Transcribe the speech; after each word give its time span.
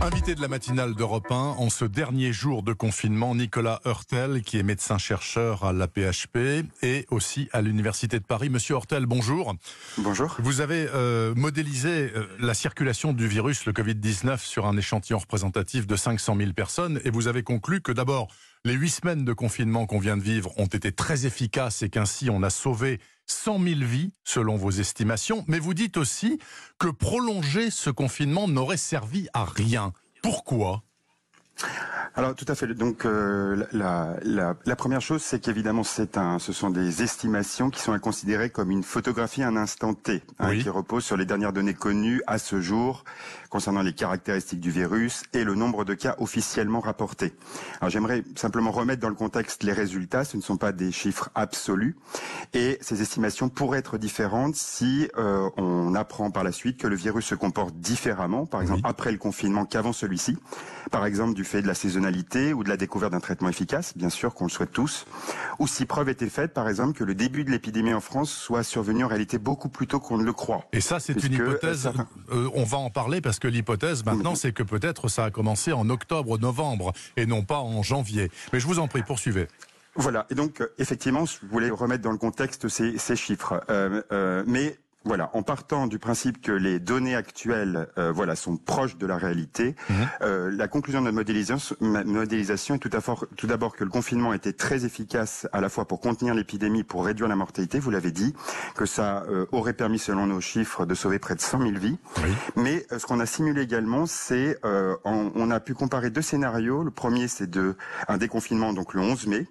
Invité 0.00 0.36
de 0.36 0.40
la 0.40 0.46
matinale 0.46 0.94
d'Europe 0.94 1.26
1, 1.30 1.34
en 1.34 1.70
ce 1.70 1.84
dernier 1.84 2.32
jour 2.32 2.62
de 2.62 2.72
confinement, 2.72 3.34
Nicolas 3.34 3.80
Hurtel, 3.84 4.42
qui 4.42 4.56
est 4.56 4.62
médecin-chercheur 4.62 5.64
à 5.64 5.72
la 5.72 5.88
PHP 5.88 6.64
et 6.82 7.04
aussi 7.10 7.48
à 7.52 7.62
l'Université 7.62 8.20
de 8.20 8.24
Paris. 8.24 8.48
Monsieur 8.48 8.76
Hurtel, 8.76 9.06
bonjour. 9.06 9.56
Bonjour. 9.98 10.36
Vous 10.38 10.60
avez 10.60 10.86
euh, 10.94 11.34
modélisé 11.34 12.12
euh, 12.14 12.26
la 12.38 12.54
circulation 12.54 13.12
du 13.12 13.26
virus, 13.26 13.66
le 13.66 13.72
Covid-19, 13.72 14.38
sur 14.38 14.66
un 14.66 14.76
échantillon 14.76 15.18
représentatif 15.18 15.86
de 15.88 15.96
500 15.96 16.36
000 16.36 16.52
personnes 16.52 17.00
et 17.04 17.10
vous 17.10 17.26
avez 17.26 17.42
conclu 17.42 17.80
que 17.80 17.90
d'abord, 17.90 18.28
les 18.64 18.74
huit 18.74 18.90
semaines 18.90 19.24
de 19.24 19.32
confinement 19.32 19.86
qu'on 19.86 19.98
vient 19.98 20.16
de 20.16 20.22
vivre 20.22 20.52
ont 20.58 20.66
été 20.66 20.92
très 20.92 21.26
efficaces 21.26 21.82
et 21.82 21.90
qu'ainsi 21.90 22.30
on 22.30 22.42
a 22.44 22.50
sauvé 22.50 23.00
100 23.28 23.62
000 23.62 23.80
vies 23.80 24.12
selon 24.24 24.56
vos 24.56 24.70
estimations. 24.70 25.44
Mais 25.46 25.58
vous 25.58 25.74
dites 25.74 25.96
aussi 25.96 26.38
que 26.78 26.88
prolonger 26.88 27.70
ce 27.70 27.90
confinement 27.90 28.48
n'aurait 28.48 28.76
servi 28.76 29.28
à 29.32 29.44
rien. 29.44 29.92
Pourquoi? 30.22 30.82
Alors 32.18 32.34
tout 32.34 32.44
à 32.48 32.56
fait. 32.56 32.66
Donc 32.74 33.04
euh, 33.04 33.64
la, 33.70 34.16
la, 34.22 34.56
la, 34.66 34.76
première 34.76 35.00
chose, 35.00 35.22
c'est 35.22 35.38
qu'évidemment, 35.38 35.84
c'est 35.84 36.18
un, 36.18 36.40
ce 36.40 36.52
sont 36.52 36.68
des 36.68 37.04
estimations 37.04 37.70
qui 37.70 37.80
sont 37.80 37.92
à 37.92 38.00
considérer 38.00 38.50
comme 38.50 38.72
une 38.72 38.82
photographie 38.82 39.44
à 39.44 39.48
un 39.48 39.56
instant 39.56 39.94
T, 39.94 40.24
hein, 40.40 40.58
qui 40.58 40.68
repose 40.68 41.04
sur 41.04 41.16
les 41.16 41.26
dernières 41.26 41.52
données 41.52 41.74
connues 41.74 42.20
à 42.26 42.38
ce 42.38 42.60
jour 42.60 43.04
concernant 43.50 43.82
les 43.82 43.92
caractéristiques 43.92 44.58
du 44.58 44.72
virus 44.72 45.22
et 45.32 45.44
le 45.44 45.54
nombre 45.54 45.84
de 45.84 45.94
cas 45.94 46.16
officiellement 46.18 46.80
rapportés. 46.80 47.32
Alors 47.80 47.90
j'aimerais 47.90 48.24
simplement 48.34 48.72
remettre 48.72 49.00
dans 49.00 49.08
le 49.08 49.14
contexte 49.14 49.62
les 49.62 49.72
résultats. 49.72 50.24
Ce 50.24 50.36
ne 50.36 50.42
sont 50.42 50.56
pas 50.56 50.72
des 50.72 50.90
chiffres 50.90 51.30
absolus 51.36 51.96
et 52.52 52.78
ces 52.80 53.00
estimations 53.00 53.48
pourraient 53.48 53.78
être 53.78 53.96
différentes 53.96 54.56
si 54.56 55.08
euh, 55.16 55.48
on 55.56 55.94
apprend 55.94 56.32
par 56.32 56.42
la 56.42 56.50
suite 56.50 56.78
que 56.78 56.88
le 56.88 56.96
virus 56.96 57.26
se 57.26 57.36
comporte 57.36 57.76
différemment, 57.76 58.44
par 58.44 58.60
exemple 58.60 58.80
après 58.82 59.12
le 59.12 59.18
confinement 59.18 59.64
qu'avant 59.66 59.92
celui-ci, 59.92 60.36
par 60.90 61.06
exemple 61.06 61.34
du 61.34 61.44
fait 61.44 61.62
de 61.62 61.68
la 61.68 61.74
saisonnalité 61.74 62.07
ou 62.54 62.64
de 62.64 62.68
la 62.68 62.76
découverte 62.76 63.12
d'un 63.12 63.20
traitement 63.20 63.48
efficace, 63.48 63.96
bien 63.96 64.10
sûr 64.10 64.34
qu'on 64.34 64.44
le 64.44 64.50
souhaite 64.50 64.72
tous, 64.72 65.06
ou 65.58 65.66
si 65.66 65.86
preuve 65.86 66.08
était 66.08 66.28
faite, 66.28 66.52
par 66.52 66.68
exemple, 66.68 66.98
que 66.98 67.04
le 67.04 67.14
début 67.14 67.44
de 67.44 67.50
l'épidémie 67.50 67.94
en 67.94 68.00
France 68.00 68.30
soit 68.30 68.62
survenu 68.62 69.04
en 69.04 69.08
réalité 69.08 69.38
beaucoup 69.38 69.68
plus 69.68 69.86
tôt 69.86 70.00
qu'on 70.00 70.18
ne 70.18 70.24
le 70.24 70.32
croit. 70.32 70.64
Et 70.72 70.80
ça, 70.80 71.00
c'est 71.00 71.22
une 71.22 71.34
hypothèse. 71.34 71.90
Euh, 72.32 72.48
on 72.54 72.64
va 72.64 72.78
en 72.78 72.90
parler 72.90 73.20
parce 73.20 73.38
que 73.38 73.48
l'hypothèse 73.48 74.04
maintenant, 74.04 74.34
c'est 74.34 74.52
que 74.52 74.62
peut-être 74.62 75.08
ça 75.08 75.24
a 75.24 75.30
commencé 75.30 75.72
en 75.72 75.88
octobre-novembre 75.90 76.92
et 77.16 77.26
non 77.26 77.44
pas 77.44 77.58
en 77.58 77.82
janvier. 77.82 78.30
Mais 78.52 78.60
je 78.60 78.66
vous 78.66 78.78
en 78.78 78.88
prie, 78.88 79.02
poursuivez. 79.02 79.48
Voilà. 79.98 80.26
Et 80.30 80.34
donc, 80.34 80.60
euh, 80.60 80.72
effectivement, 80.78 81.26
je 81.26 81.38
voulais 81.50 81.70
remettre 81.70 82.02
dans 82.02 82.12
le 82.12 82.18
contexte 82.18 82.68
ces, 82.68 82.98
ces 82.98 83.16
chiffres. 83.16 83.64
Euh, 83.68 84.00
euh, 84.12 84.44
mais 84.46 84.78
voilà, 85.04 85.30
en 85.32 85.42
partant 85.42 85.86
du 85.86 85.98
principe 85.98 86.42
que 86.42 86.52
les 86.52 86.80
données 86.80 87.14
actuelles, 87.14 87.88
euh, 87.98 88.12
voilà, 88.12 88.36
sont 88.36 88.56
proches 88.56 88.96
de 88.98 89.06
la 89.06 89.16
réalité, 89.16 89.74
mhm. 89.88 89.96
euh, 90.22 90.50
la 90.50 90.68
conclusion 90.68 91.00
de 91.00 91.06
notre 91.06 91.16
modélisation, 91.16 91.76
modélisation 91.80 92.74
est 92.74 92.78
tout, 92.78 92.90
tout 93.36 93.46
d'abord 93.46 93.76
que 93.76 93.84
le 93.84 93.90
confinement 93.90 94.34
était 94.34 94.52
très 94.52 94.84
efficace 94.84 95.46
à 95.52 95.60
la 95.60 95.68
fois 95.68 95.86
pour 95.86 96.00
contenir 96.00 96.34
l'épidémie, 96.34 96.82
pour 96.82 97.06
réduire 97.06 97.28
la 97.28 97.36
mortalité. 97.36 97.78
Vous 97.78 97.90
l'avez 97.90 98.10
dit, 98.10 98.34
que 98.74 98.86
ça 98.86 99.24
euh, 99.30 99.46
aurait 99.52 99.72
permis, 99.72 99.98
selon 99.98 100.26
nos 100.26 100.40
chiffres, 100.40 100.84
de 100.84 100.94
sauver 100.94 101.18
près 101.18 101.34
de 101.34 101.40
100 101.40 101.60
000 101.60 101.72
vies. 101.72 101.98
Mais 102.56 102.86
ce 102.90 103.06
qu'on 103.06 103.20
a 103.20 103.26
simulé 103.26 103.62
également, 103.62 104.06
c'est 104.06 104.58
on, 104.64 105.32
on 105.34 105.50
a 105.50 105.60
pu 105.60 105.74
comparer 105.74 106.10
deux 106.10 106.22
scénarios. 106.22 106.82
Le 106.82 106.90
premier, 106.90 107.28
c'est 107.28 107.48
de 107.48 107.76
un 108.08 108.16
déconfinement 108.16 108.72
donc 108.72 108.94
le 108.94 109.00
11 109.00 109.26
mai, 109.26 109.46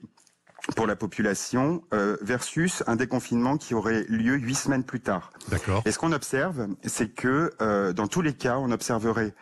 pour 0.75 0.87
la 0.87 0.95
population 0.95 1.83
euh, 1.93 2.17
versus 2.21 2.83
un 2.87 2.95
déconfinement 2.95 3.57
qui 3.57 3.73
aurait 3.73 4.03
lieu 4.09 4.35
huit 4.35 4.55
semaines 4.55 4.83
plus 4.83 4.99
tard. 4.99 5.31
D'accord. 5.49 5.81
Et 5.85 5.91
ce 5.91 5.99
qu'on 5.99 6.11
observe, 6.11 6.67
c'est 6.83 7.09
que 7.09 7.51
euh, 7.61 7.93
dans 7.93 8.07
tous 8.07 8.21
les 8.21 8.33
cas, 8.33 8.57
on 8.57 8.71
observerait 8.71 9.33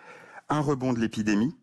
un 0.50 0.60
rebond 0.60 0.94
de 0.94 1.00
l'épidémie, 1.00 1.56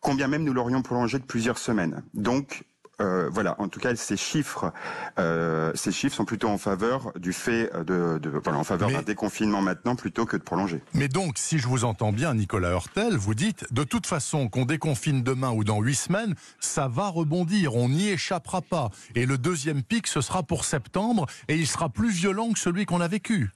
combien 0.00 0.28
même 0.28 0.44
nous 0.44 0.52
l'aurions 0.52 0.82
prolongé 0.82 1.18
de 1.18 1.24
plusieurs 1.24 1.58
semaines. 1.58 2.02
Donc 2.14 2.64
euh, 3.00 3.28
voilà, 3.30 3.60
en 3.60 3.68
tout 3.68 3.78
cas, 3.78 3.94
ces 3.94 4.16
chiffres, 4.16 4.72
euh, 5.18 5.70
ces 5.74 5.92
chiffres 5.92 6.16
sont 6.16 6.24
plutôt 6.24 6.48
en 6.48 6.58
faveur 6.58 7.12
du 7.18 7.32
fait 7.32 7.70
de, 7.84 8.18
de 8.18 8.30
voilà, 8.30 8.58
en 8.58 8.64
faveur 8.64 8.90
d'un 8.90 9.02
déconfinement 9.02 9.60
maintenant 9.60 9.96
plutôt 9.96 10.24
que 10.24 10.36
de 10.36 10.42
prolonger. 10.42 10.82
Mais 10.94 11.08
donc, 11.08 11.34
si 11.36 11.58
je 11.58 11.68
vous 11.68 11.84
entends 11.84 12.12
bien, 12.12 12.34
Nicolas 12.34 12.72
Hurtel, 12.72 13.16
vous 13.16 13.34
dites 13.34 13.72
de 13.72 13.84
toute 13.84 14.06
façon 14.06 14.48
qu'on 14.48 14.64
déconfine 14.64 15.22
demain 15.22 15.50
ou 15.50 15.62
dans 15.62 15.80
huit 15.80 15.94
semaines, 15.94 16.34
ça 16.58 16.88
va 16.88 17.08
rebondir, 17.08 17.76
on 17.76 17.88
n'y 17.88 18.08
échappera 18.08 18.62
pas. 18.62 18.90
Et 19.14 19.26
le 19.26 19.36
deuxième 19.36 19.82
pic, 19.82 20.06
ce 20.06 20.20
sera 20.20 20.42
pour 20.42 20.64
septembre, 20.64 21.26
et 21.48 21.56
il 21.56 21.66
sera 21.66 21.88
plus 21.88 22.10
violent 22.10 22.52
que 22.52 22.58
celui 22.58 22.86
qu'on 22.86 23.00
a 23.00 23.08
vécu. 23.08 23.50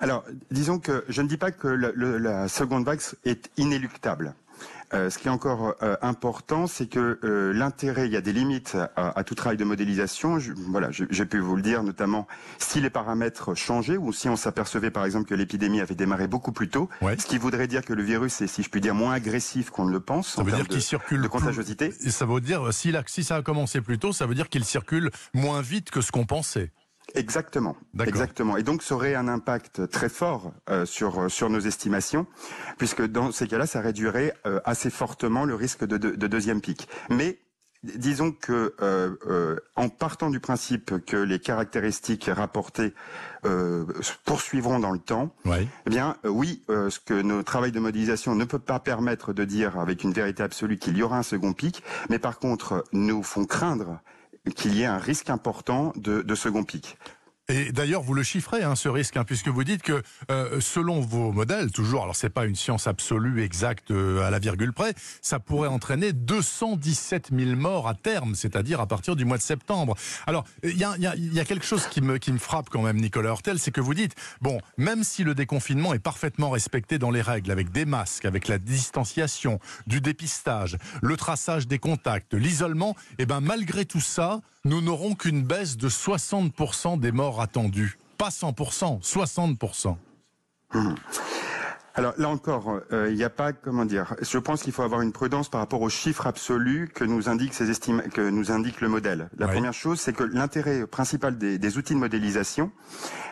Alors, 0.00 0.24
disons 0.50 0.78
que 0.78 1.04
je 1.08 1.22
ne 1.22 1.28
dis 1.28 1.36
pas 1.36 1.50
que 1.50 1.68
la 1.68 2.48
seconde 2.48 2.84
vague 2.84 3.00
est 3.24 3.50
inéluctable. 3.56 4.34
Euh, 4.94 5.10
ce 5.10 5.18
qui 5.18 5.26
est 5.26 5.30
encore 5.30 5.74
euh, 5.82 5.96
important, 6.00 6.66
c'est 6.66 6.86
que 6.86 7.18
euh, 7.24 7.52
l'intérêt, 7.52 8.06
il 8.06 8.12
y 8.12 8.16
a 8.16 8.20
des 8.20 8.32
limites 8.32 8.76
à, 8.96 9.24
tout 9.24 9.34
travail 9.34 9.56
de 9.56 9.64
modélisation. 9.64 10.38
voilà, 10.68 10.90
j'ai 10.90 11.26
pu 11.26 11.38
vous 11.38 11.56
le 11.56 11.62
dire, 11.62 11.82
notamment 11.82 12.26
si 12.58 12.80
les 12.80 12.90
paramètres 12.90 13.54
changeaient 13.54 13.96
ou 13.96 14.12
si 14.12 14.28
on 14.28 14.36
s'apercevait 14.36 14.90
par 14.90 15.04
exemple 15.04 15.28
que 15.28 15.34
l'épidémie 15.34 15.80
avait 15.80 15.94
démarré 15.94 16.28
beaucoup 16.28 16.52
plus 16.52 16.68
tôt, 16.68 16.88
ce 17.02 17.26
qui 17.26 17.38
voudrait 17.38 17.66
dire 17.66 17.84
que 17.84 17.92
le 17.92 18.02
virus 18.02 18.40
est, 18.40 18.46
si 18.46 18.62
je 18.62 18.70
puis 18.70 18.80
dire, 18.80 18.94
moins 18.94 19.12
agressif 19.12 19.70
qu'on 19.70 19.86
ne 19.86 19.92
le 19.92 20.00
pense. 20.00 20.34
Ça 20.34 20.42
veut 20.42 20.52
dire 20.52 20.68
qu'il 20.68 20.82
circule 20.82 21.22
de 21.22 21.28
contagiosité. 21.28 21.90
ça 21.90 22.26
veut 22.26 22.40
dire 22.40 22.72
si, 22.72 22.92
si 23.06 23.24
ça 23.24 23.36
a 23.36 23.42
commencé 23.42 23.80
plus 23.80 23.98
tôt, 23.98 24.12
ça 24.12 24.26
veut 24.26 24.34
dire 24.34 24.48
qu'il 24.48 24.64
circule 24.64 25.10
moins 25.34 25.62
vite 25.62 25.90
que 25.90 26.00
ce 26.00 26.12
qu'on 26.12 26.26
pensait. 26.26 26.70
Exactement, 27.16 27.76
exactement. 28.04 28.56
Et 28.56 28.62
donc, 28.62 28.82
ça 28.82 28.94
aurait 28.94 29.14
un 29.14 29.26
impact 29.26 29.88
très 29.88 30.10
fort 30.10 30.52
euh, 30.68 30.84
sur 30.84 31.22
euh, 31.22 31.28
sur 31.28 31.48
nos 31.48 31.60
estimations, 31.60 32.26
puisque 32.76 33.02
dans 33.02 33.32
ces 33.32 33.48
cas-là, 33.48 33.66
ça 33.66 33.80
réduirait 33.80 34.34
euh, 34.46 34.60
assez 34.64 34.90
fortement 34.90 35.44
le 35.44 35.54
risque 35.54 35.84
de, 35.84 35.96
de, 35.96 36.26
deuxième 36.26 36.60
pic. 36.60 36.88
Mais 37.08 37.38
disons 37.82 38.32
que 38.32 38.74
en 39.76 39.88
partant 39.88 40.30
du 40.30 40.40
principe 40.40 41.04
que 41.04 41.16
les 41.16 41.38
caractéristiques 41.38 42.28
rapportées 42.32 42.94
poursuivront 44.24 44.80
dans 44.80 44.90
le 44.90 44.98
temps, 44.98 45.32
eh 45.46 45.90
bien 45.90 46.16
oui, 46.24 46.64
ce 46.68 46.98
que 46.98 47.14
nos 47.14 47.44
travail 47.44 47.70
de 47.70 47.78
modélisation 47.78 48.34
ne 48.34 48.44
peut 48.44 48.58
pas 48.58 48.80
permettre 48.80 49.32
de 49.32 49.44
dire 49.44 49.78
avec 49.78 50.02
une 50.02 50.12
vérité 50.12 50.42
absolue 50.42 50.78
qu'il 50.78 50.96
y 50.96 51.02
aura 51.02 51.18
un 51.18 51.22
second 51.22 51.52
pic, 51.52 51.84
mais 52.10 52.18
par 52.18 52.40
contre 52.40 52.84
nous 52.92 53.22
font 53.22 53.44
craindre 53.44 54.00
qu'il 54.54 54.74
y 54.74 54.82
ait 54.82 54.86
un 54.86 54.98
risque 54.98 55.30
important 55.30 55.92
de, 55.96 56.34
second 56.34 56.64
pic. 56.64 56.96
Et 57.48 57.70
d'ailleurs, 57.70 58.02
vous 58.02 58.14
le 58.14 58.24
chiffrez, 58.24 58.64
hein, 58.64 58.74
ce 58.74 58.88
risque, 58.88 59.16
hein, 59.16 59.22
puisque 59.24 59.46
vous 59.46 59.62
dites 59.62 59.82
que 59.82 60.02
euh, 60.32 60.60
selon 60.60 61.00
vos 61.00 61.30
modèles, 61.30 61.70
toujours, 61.70 62.02
alors 62.02 62.16
c'est 62.16 62.28
pas 62.28 62.44
une 62.44 62.56
science 62.56 62.88
absolue 62.88 63.40
exacte 63.40 63.92
euh, 63.92 64.26
à 64.26 64.30
la 64.30 64.40
virgule 64.40 64.72
près, 64.72 64.94
ça 65.22 65.38
pourrait 65.38 65.68
entraîner 65.68 66.12
217 66.12 67.30
000 67.32 67.54
morts 67.56 67.86
à 67.86 67.94
terme, 67.94 68.34
c'est-à-dire 68.34 68.80
à 68.80 68.86
partir 68.86 69.14
du 69.14 69.24
mois 69.24 69.36
de 69.36 69.42
septembre. 69.42 69.94
Alors, 70.26 70.44
il 70.64 70.76
y 70.76 70.84
a, 70.84 71.44
quelque 71.44 71.64
chose 71.64 71.86
qui 71.86 72.00
me, 72.00 72.18
frappe 72.38 72.68
quand 72.68 72.82
même, 72.82 72.96
Nicolas 72.96 73.30
Hurtel, 73.30 73.60
c'est 73.60 73.70
que 73.70 73.80
vous 73.80 73.94
dites, 73.94 74.16
bon, 74.40 74.58
même 74.76 75.04
si 75.04 75.22
le 75.22 75.36
déconfinement 75.36 75.94
est 75.94 76.00
parfaitement 76.00 76.50
respecté 76.50 76.98
dans 76.98 77.12
les 77.12 77.22
règles, 77.22 77.52
avec 77.52 77.70
des 77.70 77.84
masques, 77.84 78.24
avec 78.24 78.48
la 78.48 78.58
distanciation, 78.58 79.60
du 79.86 80.00
dépistage, 80.00 80.78
le 81.00 81.16
traçage 81.16 81.68
des 81.68 81.78
contacts, 81.78 82.34
l'isolement, 82.34 82.96
eh 83.18 83.26
ben 83.26 83.40
malgré 83.40 83.84
tout 83.84 84.00
ça, 84.00 84.40
nous 84.66 84.80
n'aurons 84.80 85.14
qu'une 85.14 85.44
baisse 85.44 85.76
de 85.76 85.88
60% 85.88 86.98
des 86.98 87.12
morts 87.12 87.35
attendus. 87.40 87.98
Pas 88.18 88.28
100%, 88.28 89.02
60%. 89.02 89.96
Mmh. 90.74 90.94
Alors 91.96 92.12
là 92.18 92.28
encore, 92.28 92.80
euh, 92.92 93.08
il 93.10 93.16
n'y 93.16 93.24
a 93.24 93.30
pas 93.30 93.54
comment 93.54 93.86
dire. 93.86 94.14
Je 94.20 94.36
pense 94.36 94.62
qu'il 94.62 94.72
faut 94.72 94.82
avoir 94.82 95.00
une 95.00 95.12
prudence 95.12 95.48
par 95.48 95.62
rapport 95.62 95.80
aux 95.80 95.88
chiffres 95.88 96.26
absolus 96.26 96.90
que 96.94 97.04
nous 97.04 97.30
indique 97.30 97.54
ces 97.54 97.70
estimes, 97.70 98.02
que 98.12 98.20
nous 98.20 98.52
indique 98.52 98.82
le 98.82 98.88
modèle. 98.88 99.30
La 99.38 99.48
première 99.48 99.72
chose, 99.72 99.98
c'est 99.98 100.12
que 100.12 100.22
l'intérêt 100.22 100.86
principal 100.86 101.38
des, 101.38 101.78
outils 101.78 101.94
de 101.94 101.98
modélisation, 101.98 102.70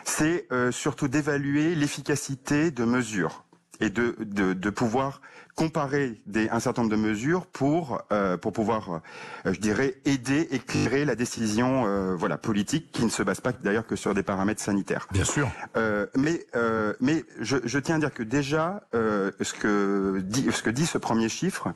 c'est 0.03 0.47
euh, 0.51 0.71
surtout 0.71 1.07
d'évaluer 1.07 1.75
l'efficacité 1.75 2.71
de 2.71 2.85
mesures 2.85 3.44
et 3.79 3.89
de, 3.89 4.15
de, 4.19 4.53
de, 4.53 4.69
pouvoir 4.69 5.21
comparer 5.55 6.21
des, 6.25 6.49
un 6.49 6.59
certain 6.59 6.83
nombre 6.83 6.95
de 6.95 7.01
mesures 7.01 7.45
pour 7.45 8.01
euh, 8.11 8.37
pour 8.37 8.53
pouvoir, 8.53 9.01
euh, 9.45 9.53
je 9.53 9.59
dirais, 9.59 9.95
aider, 10.05 10.47
éclairer 10.51 11.05
la 11.05 11.15
décision, 11.15 11.85
euh, 11.85 12.15
voilà, 12.15 12.37
politique 12.37 12.91
qui 12.91 13.03
ne 13.03 13.09
se 13.09 13.23
base 13.23 13.41
pas 13.41 13.51
d'ailleurs 13.51 13.87
que 13.87 13.95
sur 13.95 14.13
des 14.13 14.23
paramètres 14.23 14.61
sanitaires. 14.61 15.07
Bien 15.11 15.23
sûr. 15.23 15.49
Euh, 15.77 16.07
mais 16.15 16.45
euh, 16.55 16.93
mais 16.99 17.23
je, 17.39 17.57
je, 17.63 17.79
tiens 17.79 17.95
à 17.95 17.99
dire 17.99 18.13
que 18.13 18.23
déjà, 18.23 18.81
ce 18.93 19.53
que 19.53 20.19
dit 20.23 20.47
ce 20.51 20.61
que 20.61 20.69
dit 20.69 20.85
ce 20.85 20.97
premier 20.97 21.29
chiffre, 21.29 21.69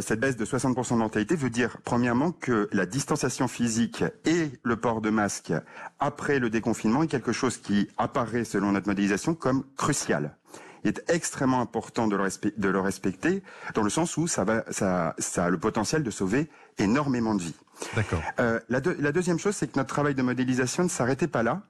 cette 0.00 0.20
baisse 0.20 0.36
de 0.36 0.44
60% 0.44 0.94
de 0.94 0.98
mortalité 0.98 1.36
veut 1.36 1.50
dire 1.50 1.78
premièrement 1.84 2.32
que 2.32 2.68
la 2.72 2.86
distanciation 2.86 3.48
physique 3.48 4.04
et 4.24 4.50
le 4.62 4.76
port 4.76 5.00
de 5.00 5.10
masque 5.10 5.52
après 6.00 6.38
le 6.38 6.50
déconfinement 6.50 7.02
est 7.02 7.08
quelque 7.08 7.32
chose 7.32 7.58
qui 7.58 7.88
apparaît 7.96 8.44
selon 8.44 8.72
notre 8.72 8.88
modélisation 8.88 9.34
comme 9.34 9.64
crucial 9.76 10.37
il 10.88 10.94
est 10.98 11.10
extrêmement 11.10 11.60
important 11.60 12.08
de 12.08 12.16
le, 12.16 12.28
de 12.56 12.68
le 12.68 12.80
respecter, 12.80 13.42
dans 13.74 13.82
le 13.82 13.90
sens 13.90 14.16
où 14.16 14.26
ça, 14.26 14.44
va, 14.44 14.64
ça, 14.70 15.14
ça 15.18 15.44
a 15.44 15.50
le 15.50 15.58
potentiel 15.58 16.02
de 16.02 16.10
sauver 16.10 16.48
énormément 16.78 17.34
de 17.34 17.42
vies. 17.42 17.56
D'accord. 17.94 18.22
Euh, 18.40 18.58
la, 18.68 18.80
la 18.98 19.12
deuxième 19.12 19.38
chose, 19.38 19.54
c'est 19.54 19.68
que 19.70 19.78
notre 19.78 19.92
travail 19.92 20.14
de 20.14 20.22
modélisation 20.22 20.82
ne 20.84 20.88
s'arrêtait 20.88 21.28
pas 21.28 21.42
là. 21.42 21.62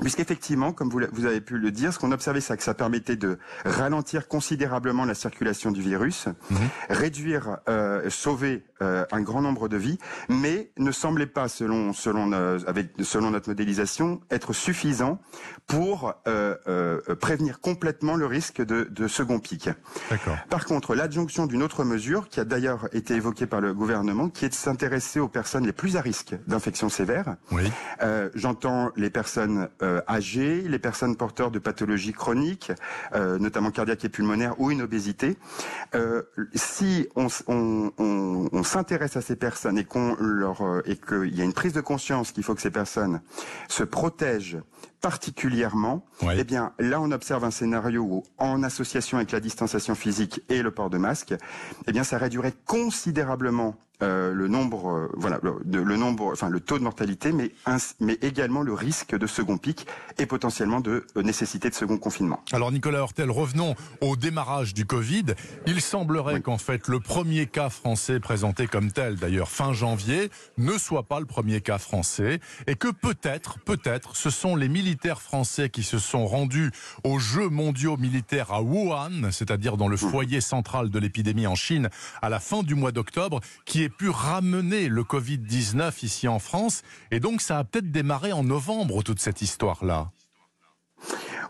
Puisqu'effectivement, 0.00 0.72
comme 0.72 0.88
vous, 0.90 1.26
avez 1.26 1.40
pu 1.40 1.58
le 1.58 1.70
dire, 1.70 1.92
ce 1.92 1.98
qu'on 1.98 2.12
observait, 2.12 2.40
c'est 2.40 2.56
que 2.56 2.62
ça 2.62 2.74
permettait 2.74 3.16
de 3.16 3.38
ralentir 3.64 4.28
considérablement 4.28 5.04
la 5.04 5.14
circulation 5.14 5.70
du 5.70 5.82
virus, 5.82 6.26
mhm. 6.50 6.58
réduire, 6.88 7.58
euh, 7.68 8.08
sauver 8.08 8.64
euh, 8.82 9.04
un 9.12 9.20
grand 9.20 9.42
nombre 9.42 9.68
de 9.68 9.76
vies, 9.76 9.98
mais 10.28 10.70
ne 10.78 10.90
semblait 10.90 11.26
pas, 11.26 11.48
selon 11.48 11.92
selon 11.92 12.32
euh, 12.32 12.58
avec 12.66 12.92
selon 13.02 13.30
notre 13.30 13.50
modélisation, 13.50 14.20
être 14.30 14.52
suffisant 14.52 15.20
pour 15.66 16.14
prévenir 17.20 17.60
complètement 17.60 18.16
le 18.16 18.26
risque 18.26 18.64
de, 18.64 18.84
de 18.90 19.08
second 19.08 19.38
pic. 19.38 19.68
Par 20.48 20.64
contre, 20.64 20.94
l'adjonction 20.94 21.46
d'une 21.46 21.62
autre 21.62 21.84
mesure, 21.84 22.28
qui 22.28 22.40
a 22.40 22.44
d'ailleurs 22.44 22.88
été 22.92 23.14
évoquée 23.14 23.46
par 23.46 23.60
le 23.60 23.74
gouvernement, 23.74 24.28
qui 24.28 24.44
est 24.44 24.48
de 24.48 24.54
s'intéresser 24.54 25.20
aux 25.20 25.28
personnes 25.28 25.66
les 25.66 25.72
plus 25.72 25.96
à 25.96 26.00
risque 26.00 26.34
d'infection 26.46 26.88
sévère. 26.88 27.36
Oui. 27.52 27.70
J'entends 28.34 28.90
les 28.96 29.10
personnes 29.10 29.68
euh, 29.89 29.89
âgés, 30.06 30.62
les 30.62 30.78
personnes 30.78 31.16
porteurs 31.16 31.50
de 31.50 31.58
pathologies 31.58 32.12
chroniques, 32.12 32.72
euh, 33.14 33.38
notamment 33.38 33.70
cardiaques 33.70 34.04
et 34.04 34.08
pulmonaires, 34.08 34.60
ou 34.60 34.70
une 34.70 34.82
obésité. 34.82 35.36
Euh, 35.94 36.22
si 36.54 37.08
on, 37.16 37.28
s'intéresse 38.62 39.16
à 39.16 39.20
ces 39.20 39.36
personnes 39.36 39.78
et 39.78 39.84
qu'on 39.84 40.16
leur 40.20 40.82
et 40.84 40.96
qu'il 40.96 41.34
y 41.34 41.40
a 41.40 41.44
une 41.44 41.52
prise 41.52 41.72
de 41.72 41.80
conscience 41.80 42.30
qu'il 42.32 42.44
faut 42.44 42.54
que 42.54 42.60
ces 42.60 42.70
personnes 42.70 43.20
se 43.68 43.82
protègent 43.82 44.58
particulièrement, 45.00 46.04
eh 46.34 46.44
bien 46.44 46.72
là 46.78 47.00
on 47.00 47.10
observe 47.10 47.44
un 47.44 47.50
scénario 47.50 48.02
où, 48.02 48.22
en 48.38 48.62
association 48.62 49.16
avec 49.16 49.32
la 49.32 49.40
distanciation 49.40 49.94
physique 49.94 50.42
et 50.48 50.62
le 50.62 50.70
port 50.70 50.90
de 50.90 50.98
masque, 50.98 51.34
eh 51.86 51.92
bien 51.92 52.04
ça 52.04 52.18
réduirait 52.18 52.54
considérablement 52.66 53.76
euh, 54.02 54.32
le 54.32 54.48
nombre, 54.48 54.90
euh, 54.90 55.08
voilà, 55.14 55.38
le, 55.42 55.82
le, 55.82 55.96
nombre, 55.96 56.32
enfin 56.32 56.48
le 56.48 56.60
taux 56.60 56.78
de 56.78 56.84
mortalité, 56.84 57.32
mais, 57.32 57.52
mais 58.00 58.18
également 58.22 58.62
le 58.62 58.72
risque 58.72 59.16
de 59.16 59.26
second 59.26 59.58
pic 59.58 59.86
et 60.18 60.26
potentiellement 60.26 60.80
de 60.80 61.06
euh, 61.16 61.22
nécessité 61.22 61.68
de 61.68 61.74
second 61.74 61.98
confinement. 61.98 62.42
Alors 62.52 62.72
Nicolas 62.72 63.02
Hortel, 63.02 63.30
revenons 63.30 63.74
au 64.00 64.16
démarrage 64.16 64.74
du 64.74 64.86
Covid. 64.86 65.26
Il 65.66 65.80
semblerait 65.80 66.40
qu'en 66.40 66.58
fait 66.58 66.88
le 66.88 67.00
premier 67.00 67.46
cas 67.46 67.68
français 67.68 68.20
présenté 68.20 68.66
comme 68.66 68.90
tel, 68.90 69.16
d'ailleurs 69.16 69.50
fin 69.50 69.72
janvier, 69.72 70.30
ne 70.56 70.78
soit 70.78 71.02
pas 71.02 71.20
le 71.20 71.26
premier 71.26 71.60
cas 71.60 71.78
français 71.78 72.40
et 72.66 72.76
que 72.76 72.88
peut-être, 72.88 73.58
peut-être, 73.60 74.16
ce 74.16 74.30
sont 74.30 74.56
les 74.56 74.68
militaires 74.68 75.20
français 75.20 75.68
qui 75.68 75.82
se 75.82 75.98
sont 75.98 76.26
rendus 76.26 76.70
aux 77.04 77.18
Jeux 77.18 77.48
mondiaux 77.48 77.96
militaires 77.96 78.52
à 78.52 78.62
Wuhan, 78.62 79.30
c'est-à-dire 79.30 79.76
dans 79.76 79.88
le 79.88 79.96
mmh. 79.96 80.10
foyer 80.10 80.40
central 80.40 80.90
de 80.90 80.98
l'épidémie 80.98 81.46
en 81.46 81.54
Chine, 81.54 81.90
à 82.22 82.28
la 82.28 82.40
fin 82.40 82.62
du 82.62 82.74
mois 82.74 82.92
d'octobre, 82.92 83.40
qui 83.64 83.82
est 83.82 83.89
pu 83.90 84.08
ramener 84.08 84.88
le 84.88 85.02
Covid-19 85.02 86.04
ici 86.04 86.28
en 86.28 86.38
France. 86.38 86.82
Et 87.10 87.20
donc, 87.20 87.42
ça 87.42 87.58
a 87.58 87.64
peut-être 87.64 87.90
démarré 87.90 88.32
en 88.32 88.42
novembre, 88.42 89.02
toute 89.02 89.20
cette 89.20 89.42
histoire-là. 89.42 90.10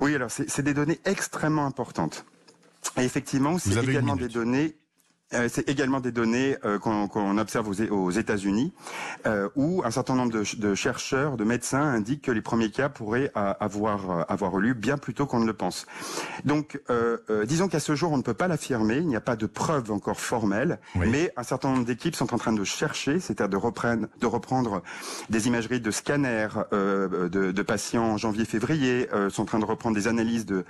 Oui, 0.01 0.15
alors 0.15 0.31
c'est 0.31 0.63
des 0.63 0.75
données 0.75 1.01
extrêmement 1.05 1.67
importantes. 1.67 2.25
Et 2.97 3.05
effectivement, 3.05 3.59
c'est 3.59 3.77
également 3.83 4.17
des 4.17 4.29
données 4.29 4.77
euh, 5.33 5.49
c'est 5.49 5.69
également 5.69 6.01
des 6.01 6.11
données 6.11 6.57
euh, 6.65 6.79
qu'on 6.79 7.39
observe 7.39 7.69
aux, 7.69 8.11
États-Unis, 8.11 8.73
euh, 9.27 9.49
où 9.55 9.83
un 9.85 9.91
certain 9.93 10.17
nombre 10.17 10.33
de, 10.33 10.75
chercheurs, 10.75 11.37
de 11.37 11.45
médecins 11.45 11.83
indiquent 11.83 12.23
que 12.23 12.33
les 12.33 12.41
premiers 12.41 12.71
cas 12.71 12.89
pourraient 12.89 13.31
avoir 13.35 14.31
avoir 14.31 14.59
eu 14.59 14.63
lieu 14.63 14.75
bien 14.75 14.99
plus 14.99 15.15
tôt 15.15 15.27
qu'on 15.27 15.41
ne 15.41 15.47
le 15.47 15.53
pense. 15.53 15.87
Donc, 16.45 16.81
disons 17.47 17.69
qu'à 17.69 17.81
ce 17.81 17.95
jour, 17.95 18.13
on 18.13 18.17
ne 18.17 18.23
peut 18.23 18.35
pas 18.35 18.49
l'affirmer. 18.49 18.97
Il 18.97 19.07
n'y 19.07 19.17
a 19.17 19.21
pas 19.21 19.37
de 19.37 19.47
preuves 19.47 19.91
encore 19.91 20.21
formelles, 20.21 20.79
mais 20.95 21.33
un 21.37 21.43
certain 21.43 21.71
nombre 21.71 21.85
d'équipes 21.85 22.17
sont 22.17 22.35
en 22.35 22.39
train 22.39 22.53
de 22.53 22.65
chercher, 22.65 23.21
c'est-à-dire 23.21 23.49
de 23.49 23.57
reprendre, 23.57 24.07
de 24.21 24.27
reprendre 24.27 24.83
des 25.29 25.47
imageries 25.47 25.81
de 25.81 25.91
scanners 25.91 26.49
de, 26.73 27.29
de, 27.29 27.63
patients 27.63 28.13
en 28.13 28.17
janvier-février, 28.17 29.09
sont 29.31 29.43
en 29.43 29.47
train 29.47 29.59
de 29.59 29.65
reprendre 29.65 29.97
des 29.97 30.09
analyses 30.09 30.47
de 30.47 30.65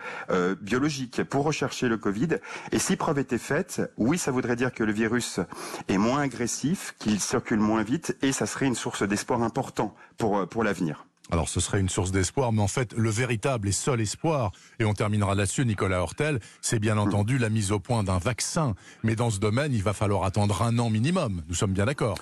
biologiques 0.61 1.23
pour 1.25 1.45
rechercher 1.45 1.89
le 1.89 1.97
Covid. 1.97 2.39
Et 2.73 2.79
si 2.79 2.97
preuve 2.97 3.19
était 3.19 3.39
faite, 3.39 3.83
oui, 3.97 4.19
ça 4.19 4.31
voudrait 4.31 4.50
dire 4.57 4.73
que 4.73 4.85
le 4.85 4.93
virus 4.93 5.41
est 5.89 5.99
moins 5.99 6.23
agressif, 6.23 6.95
qu'il 6.99 7.21
circule 7.21 7.61
moins 7.61 7.83
vite, 7.83 8.17
et 8.23 8.33
ça 8.33 8.47
serait 8.47 8.67
une 8.67 8.75
source 8.75 9.03
d'espoir 9.03 9.43
important 9.43 9.95
pour, 10.19 10.39
euh, 10.39 10.47
pour 10.47 10.65
l'avenir. 10.65 11.07
Alors 11.33 11.49
ce 11.49 11.61
serait 11.61 11.79
une 11.79 11.89
source 11.89 12.11
d'espoir, 12.11 12.53
mais 12.53 12.61
en 12.61 12.69
fait 12.69 12.93
le 12.93 13.09
véritable 13.09 13.69
et 13.69 13.73
seul 13.73 14.01
espoir, 14.01 14.51
et 14.81 14.85
on 14.85 14.95
terminera 14.95 15.37
là-dessus 15.37 15.65
Nicolas 15.65 16.03
Hortel, 16.03 16.41
c'est 16.61 16.81
bien 16.81 16.99
entendu 16.99 17.39
la 17.39 17.51
mise 17.51 17.71
au 17.71 17.79
point 17.79 18.03
d'un 18.03 18.19
vaccin. 18.19 18.75
Mais 19.05 19.15
dans 19.15 19.31
ce 19.31 19.39
domaine, 19.39 19.73
il 19.73 19.83
va 19.83 19.93
falloir 19.93 20.25
attendre 20.25 20.63
un 20.63 20.79
an 20.81 20.91
minimum, 20.91 21.43
nous 21.49 21.55
sommes 21.55 21.73
bien 21.73 21.87
d'accord. 21.87 22.19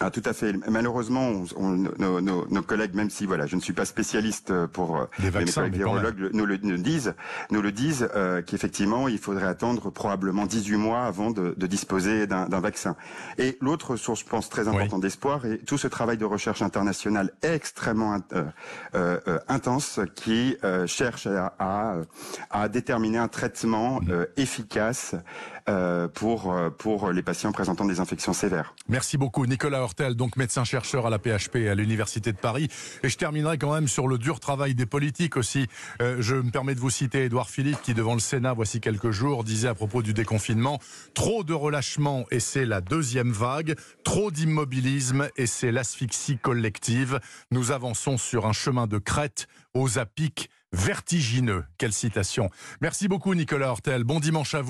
Ah, 0.00 0.10
tout 0.10 0.22
à 0.24 0.32
fait. 0.32 0.54
Malheureusement, 0.68 1.44
nos, 1.58 2.62
collègues, 2.62 2.94
même 2.94 3.08
si 3.08 3.24
voilà, 3.24 3.46
je 3.46 3.56
ne 3.56 3.60
suis 3.60 3.72
pas 3.72 3.84
spécialiste 3.84 4.50
euh, 4.50 4.66
pour 4.66 4.96
euh, 4.96 5.04
les 5.20 5.30
vaccins, 5.30 5.62
les 5.64 5.70
virologues 5.70 6.30
nous 6.32 6.44
le, 6.44 6.58
disent, 6.58 7.14
nous 7.50 7.62
le 7.62 7.72
disent 7.72 8.08
euh, 8.14 8.42
qu'effectivement, 8.42 9.08
il 9.08 9.18
faudrait 9.18 9.46
attendre 9.46 9.90
probablement 9.90 10.44
18 10.44 10.76
mois 10.76 11.04
avant 11.04 11.30
de, 11.30 11.54
disposer 11.66 12.26
d'un 12.26 12.60
vaccin. 12.60 12.96
Et 13.38 13.56
l'autre 13.60 13.96
source, 13.96 14.20
je 14.20 14.26
pense, 14.26 14.48
très 14.48 14.68
importante 14.68 15.00
d'espoir, 15.00 15.46
est 15.46 15.58
tout 15.64 15.78
ce 15.78 15.88
travail 15.88 16.18
de 16.18 16.24
recherche 16.24 16.62
internationale 16.62 17.32
extrêmement 17.42 18.18
intense 19.48 20.00
qui 20.14 20.56
cherche 20.86 21.26
à, 21.26 22.02
à, 22.50 22.68
déterminer 22.68 23.18
un 23.18 23.28
traitement 23.28 24.00
mmh. 24.00 24.26
efficace 24.36 25.14
pour 26.14 26.54
pour 26.78 27.10
les 27.10 27.22
patients 27.22 27.52
présentant 27.52 27.84
des 27.84 28.00
infections 28.00 28.32
sévères. 28.32 28.74
Merci 28.88 29.18
beaucoup, 29.18 29.46
Hortel, 29.82 30.14
donc 30.14 30.36
médecin-chercheur 30.36 31.06
à 31.06 31.10
la 31.10 31.18
PHP 31.18 31.56
et 31.56 31.68
à 31.68 31.74
l'Université 31.74 32.32
de 32.32 32.36
Paris. 32.36 32.68
Et 33.02 33.08
je 33.08 33.16
terminerai 33.16 33.58
quand 33.58 33.72
même 33.72 33.88
sur 33.88 34.08
le 34.08 34.18
dur 34.18 34.40
travail 34.40 34.74
des 34.74 34.86
politiques 34.86 35.36
aussi. 35.36 35.66
Euh, 36.02 36.16
je 36.20 36.36
me 36.36 36.50
permets 36.50 36.74
de 36.74 36.80
vous 36.80 36.90
citer 36.90 37.24
Édouard 37.24 37.50
Philippe 37.50 37.80
qui, 37.82 37.94
devant 37.94 38.14
le 38.14 38.20
Sénat, 38.20 38.52
voici 38.52 38.80
quelques 38.80 39.10
jours, 39.10 39.44
disait 39.44 39.68
à 39.68 39.74
propos 39.74 40.02
du 40.02 40.12
déconfinement, 40.12 40.80
trop 41.14 41.44
de 41.44 41.54
relâchement 41.54 42.26
et 42.30 42.40
c'est 42.40 42.64
la 42.64 42.80
deuxième 42.80 43.32
vague, 43.32 43.76
trop 44.04 44.30
d'immobilisme 44.30 45.28
et 45.36 45.46
c'est 45.46 45.72
l'asphyxie 45.72 46.38
collective. 46.38 47.20
Nous 47.50 47.70
avançons 47.70 48.18
sur 48.18 48.46
un 48.46 48.52
chemin 48.52 48.86
de 48.86 48.98
crête 48.98 49.46
aux 49.74 49.98
apics 49.98 50.50
vertigineux. 50.72 51.64
Quelle 51.78 51.92
citation. 51.92 52.50
Merci 52.80 53.08
beaucoup 53.08 53.34
Nicolas 53.34 53.70
Hortel. 53.70 54.04
Bon 54.04 54.20
dimanche 54.20 54.54
à 54.54 54.60
vous. 54.60 54.64